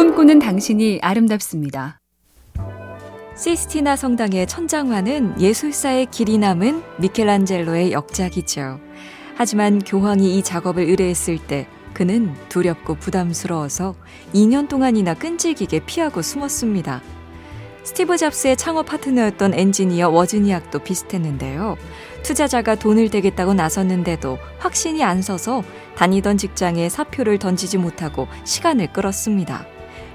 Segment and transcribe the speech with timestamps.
[0.00, 2.00] 꿈꾸는 당신이 아름답습니다.
[3.36, 8.80] 시스티나 성당의 천장화는 예술사의 길이 남은 미켈란젤로의 역작이죠.
[9.34, 13.94] 하지만 교황이 이 작업을 의뢰했을 때 그는 두렵고 부담스러워서
[14.32, 17.02] 2년 동안이나 끈질기게 피하고 숨었습니다.
[17.82, 21.76] 스티브 잡스의 창업 파트너였던 엔지니어 워즈니악도 비슷했는데요.
[22.22, 25.62] 투자자가 돈을 대겠다고 나섰는데도 확신이 안 서서
[25.96, 29.66] 다니던 직장에 사표를 던지지 못하고 시간을 끌었습니다.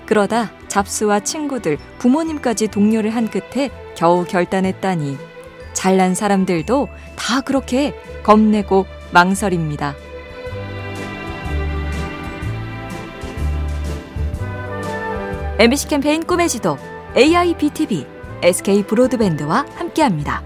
[0.05, 5.17] 그러다 잡스와 친구들, 부모님까지 동료를 한 끝에 겨우 결단했다니
[5.73, 7.93] 잘난 사람들도 다 그렇게
[8.23, 9.95] 겁내고 망설입니다.
[15.57, 16.77] MBC 캠페인 꿈의 지도
[17.15, 18.05] AIBTV,
[18.41, 20.43] SK 브로드밴드와 함께합니다.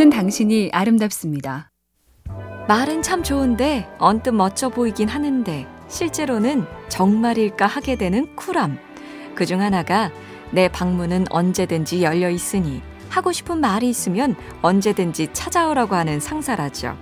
[0.00, 1.70] 꿈꾸는 당신이 아름답습니다.
[2.66, 8.78] 말은 참 좋은데 언뜻 멋져 보이긴 하는데 실제로는 정말일까 하게 되는 쿨함.
[9.34, 10.10] 그 중 하나가
[10.52, 16.96] 내 방문은 언제든지 열려 있으니 하고 싶은 말이 있으면 언제든지 찾아오라고 하는 상사라죠.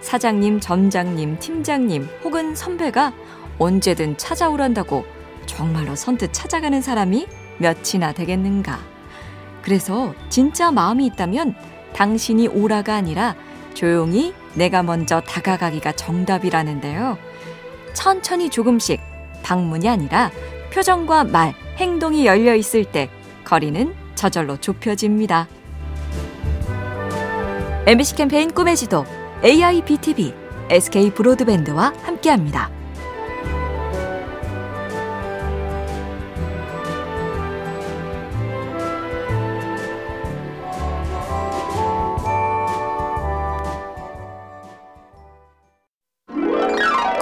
[0.00, 3.12] 사장님, 점장님, 팀장님 혹은 선배가
[3.60, 5.04] 언제든 찾아오란다고
[5.46, 8.80] 정말로 선뜻 찾아가는 사람이 몇이나 되겠는가.
[9.62, 11.54] 그래서 진짜 마음이 있다면
[11.94, 13.34] 당신이 오라가 아니라
[13.74, 17.18] 조용히 내가 먼저 다가가기가 정답이라는데요.
[17.94, 19.00] 천천히 조금씩
[19.42, 20.30] 방문이 아니라
[20.72, 23.10] 표정과 말, 행동이 열려 있을 때
[23.44, 25.48] 거리는 저절로 좁혀집니다.
[27.86, 29.04] MBC 캠페인 꿈의 지도
[29.44, 30.32] AIBTV,
[30.70, 32.70] SK 브로드밴드와 함께합니다.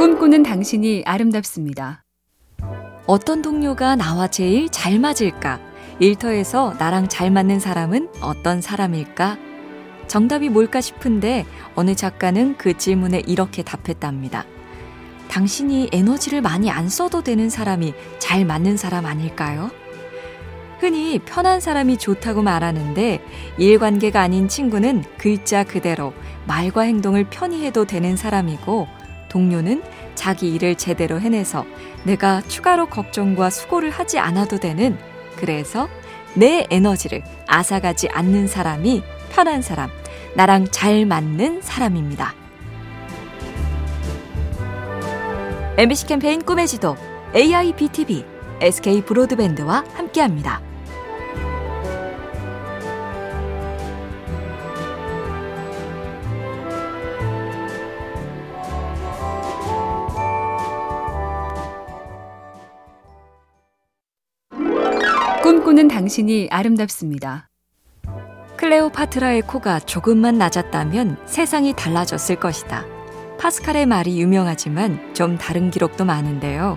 [0.00, 2.06] 꿈꾸는 당신이 아름답습니다.
[3.06, 5.60] 어떤 동료가 나와 제일 잘 맞을까?
[5.98, 9.36] 일터에서 나랑 잘 맞는 사람은 어떤 사람일까?
[10.06, 11.44] 정답이 뭘까 싶은데
[11.74, 14.46] 어느 작가는 그 질문에 이렇게 답했답니다.
[15.28, 19.70] 당신이 에너지를 많이 안 써도 되는 사람이 잘 맞는 사람 아닐까요?
[20.78, 23.22] 흔히 편한 사람이 좋다고 말하는데
[23.58, 26.14] 일관계가 아닌 친구는 글자 그대로
[26.46, 28.99] 말과 행동을 편히 해도 되는 사람이고
[29.30, 29.82] 동료는
[30.14, 31.64] 자기 일을 제대로 해내서
[32.04, 34.98] 내가 추가로 걱정과 수고를 하지 않아도 되는
[35.36, 35.88] 그래서
[36.34, 39.90] 내 에너지를 앗아가지 않는 사람이 편한 사람,
[40.34, 42.34] 나랑 잘 맞는 사람입니다.
[45.78, 46.96] MBC 캠페인 꿈의 지도
[47.34, 48.24] AIBTV,
[48.60, 50.69] SK 브로드밴드와 함께합니다.
[65.70, 67.48] 꿈꾸는 당신이 아름답습니다.
[68.56, 72.84] 클레오파트라의 코가 조금만 낮았다면 세상이 달라졌을 것이다.
[73.38, 76.76] 파스칼의 말이 유명하지만 좀 다른 기록도 많은데요.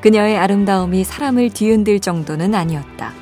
[0.00, 3.12] 그녀의 아름다움이 사람을 뒤흔들 정도는 아니었다.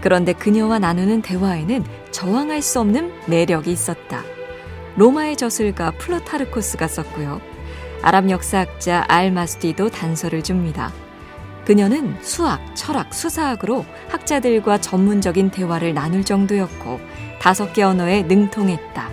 [0.00, 4.24] 그런데 그녀와 나누는 대화에는 저항할 수 없는 매력이 있었다.
[4.96, 7.40] 로마의 저술가 플루타르코스가 썼고요.
[8.02, 10.92] 아랍 역사학자 알 마스디도 단서를 줍니다.
[11.64, 17.00] 그녀는 수학, 철학, 수사학으로 학자들과 전문적인 대화를 나눌 정도였고
[17.40, 19.08] 다섯 개 언어에 능통했다.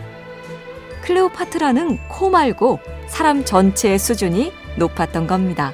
[1.04, 5.74] 클레오파트라는 코 말고 사람 전체의 수준이 높았던 겁니다.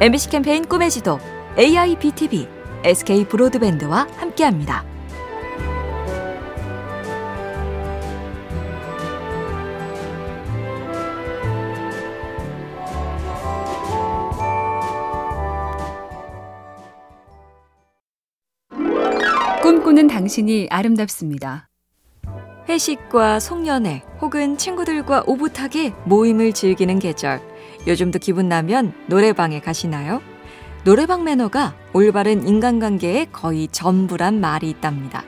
[0.00, 1.18] MBC 캠페인 꿈의 지도
[1.58, 2.48] AIBTV,
[2.84, 4.97] SK 브로드밴드와 함께합니다.
[19.68, 21.68] 꿈꾸는 당신이 아름답습니다.
[22.70, 27.42] 회식과 송년회 혹은 친구들과 오붓하게 모임을 즐기는 계절.
[27.86, 30.22] 요즘도 기분 나면 노래방에 가시나요?
[30.84, 35.22] 노래방 매너가 올바른 인간관계의 거의 전부란 말이 있답니다.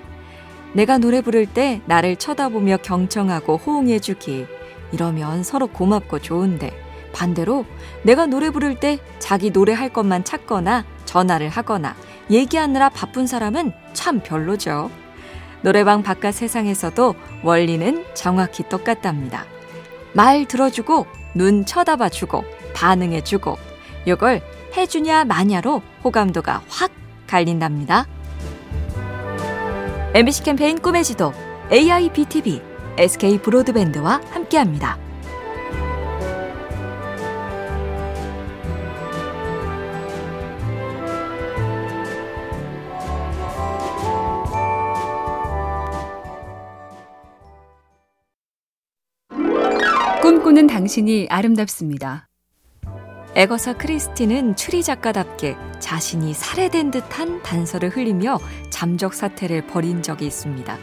[0.73, 4.47] 내가 노래 부를 때 나를 쳐다보며 경청하고 호응해주기.
[4.93, 6.73] 이러면 서로 고맙고 좋은데
[7.13, 7.67] 반대로
[8.05, 11.95] 내가 노래 부를 때 자기 노래할 것만 찾거나 전화를 하거나
[12.31, 14.91] 얘기하느라 바쁜 사람은 참 별로죠.
[15.61, 17.15] 노래방 바깥 세상에서도
[17.45, 19.45] 원리는 정확히 똑같답니다.
[20.15, 22.43] 말 들어주고 눈 쳐다봐주고
[22.75, 23.59] 반응해주고
[24.09, 24.41] 요걸
[24.75, 26.91] 해주냐 마냐로 호감도가 확
[27.27, 28.07] 갈린답니다.
[30.15, 31.35] MBC 캠페인 꿈의 지도
[31.71, 32.63] AIBTV
[32.97, 34.99] SK 브로드밴드와 함께합니다.
[50.51, 52.27] 꿈꾸는 당신이 아름답습니다.
[53.37, 60.77] 에거사 크리스티는 추리 작가답게 자신이 살해된 듯한 단서를 흘리며 잠적 사태를 벌인 적이 있습니다.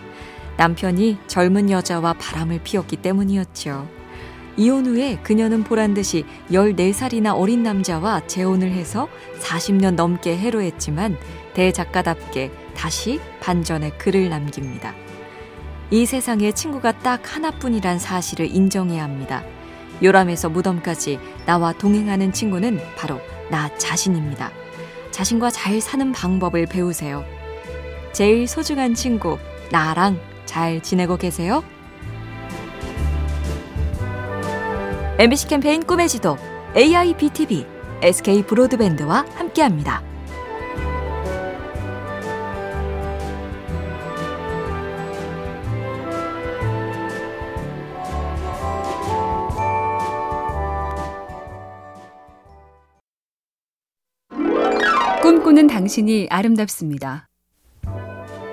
[0.56, 3.90] 남편이 젊은 여자와 바람을 피웠기 때문이었죠.
[4.56, 9.10] 이혼 후에 그녀는 보란 듯이 14살이나 어린 남자와 재혼을 해서
[9.42, 11.18] 40년 넘게 해로했지만
[11.56, 15.07] 대작가답게 다시 반전의 글을 남깁니다.
[15.90, 19.44] 이 세상에 친구가 딱 하나뿐이란 사실을 인정해야 합니다.
[20.04, 24.52] 요람에서 무덤까지 나와 동행하는 친구는 바로 나 자신입니다.
[25.12, 27.24] 자신과 잘 사는 방법을 배우세요.
[28.12, 29.38] 제일 소중한 친구,
[29.72, 31.64] 나랑 잘 지내고 계세요?
[35.20, 36.38] MBC 캠페인 꿈의 지도
[36.76, 37.66] AIBTV
[38.02, 40.07] SK 브로드밴드와 함께합니다.
[55.48, 57.30] 꿈꾸는 당신이 아름답습니다.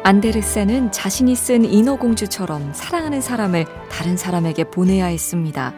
[0.04, 5.74] 안데르센은 자신이 쓴 인어공주처럼 사랑하는 사람을 다른 사람에게 보내야 했습니다.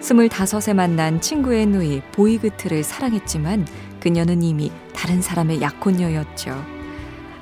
[0.00, 3.66] 스물다섯에 만난 친구의 누이 보이그트를 사랑했지만
[4.00, 6.62] 그녀는 이미 다른 사람의 약혼녀였죠.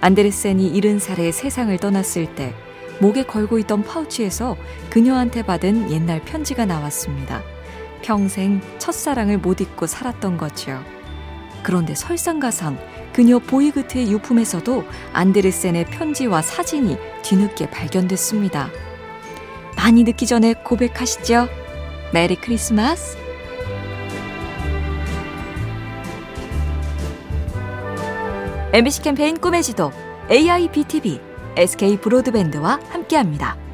[0.00, 2.54] 안데르센이 이른 살에 세상을 떠났을 때
[3.00, 4.56] 목에 걸고 있던 파우치에서
[4.90, 7.42] 그녀한테 받은 옛날 편지가 나왔습니다.
[8.00, 10.80] 평생 첫사랑을 못 잊고 살았던 거죠.
[11.64, 12.78] 그런데 설상가상
[13.18, 18.70] 그녀 보이그트의 유품에서도 안데르센의 편지와 사진이 뒤늦게 발견됐습니다.
[19.76, 21.48] 많이 늦기 전에 고백하시죠.
[22.12, 23.18] 메리 크리스마스.
[28.72, 29.90] MBC 캠페인 꿈의 지도
[30.30, 31.20] AIBTV
[31.56, 33.67] SK 브로드밴드와 함께합니다.